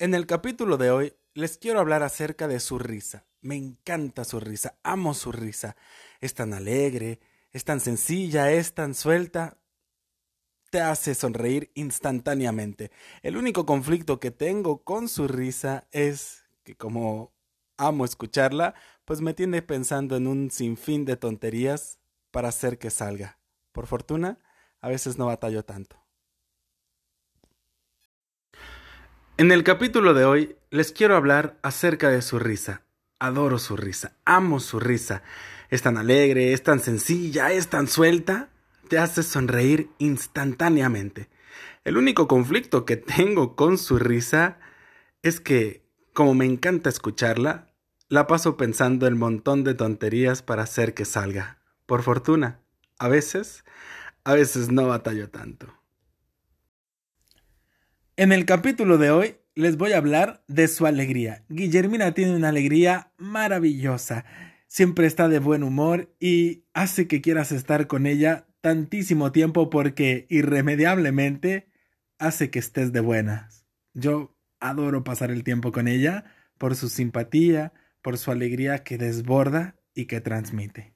[0.00, 3.26] En el capítulo de hoy les quiero hablar acerca de su risa.
[3.42, 5.76] Me encanta su risa, amo su risa.
[6.20, 7.20] Es tan alegre,
[7.52, 9.56] es tan sencilla, es tan suelta.
[10.70, 12.90] Te hace sonreír instantáneamente.
[13.22, 17.32] El único conflicto que tengo con su risa es que como
[17.76, 18.74] amo escucharla,
[19.04, 22.00] pues me tiene pensando en un sinfín de tonterías
[22.32, 23.38] para hacer que salga.
[23.70, 24.40] Por fortuna,
[24.80, 26.03] a veces no batallo tanto.
[29.36, 32.82] En el capítulo de hoy les quiero hablar acerca de su risa.
[33.18, 35.24] Adoro su risa, amo su risa.
[35.70, 38.50] Es tan alegre, es tan sencilla, es tan suelta,
[38.88, 41.30] te hace sonreír instantáneamente.
[41.82, 44.60] El único conflicto que tengo con su risa
[45.22, 47.74] es que, como me encanta escucharla,
[48.08, 51.58] la paso pensando el montón de tonterías para hacer que salga.
[51.86, 52.60] Por fortuna,
[53.00, 53.64] a veces,
[54.22, 55.74] a veces no batallo tanto.
[58.16, 61.44] En el capítulo de hoy les voy a hablar de su alegría.
[61.48, 64.24] Guillermina tiene una alegría maravillosa.
[64.68, 70.26] Siempre está de buen humor y hace que quieras estar con ella tantísimo tiempo porque
[70.30, 71.66] irremediablemente
[72.20, 73.66] hace que estés de buenas.
[73.94, 76.24] Yo adoro pasar el tiempo con ella
[76.56, 80.93] por su simpatía, por su alegría que desborda y que transmite.